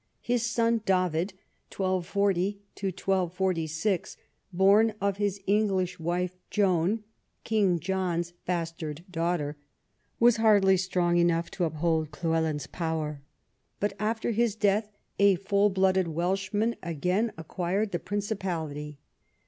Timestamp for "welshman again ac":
16.07-17.45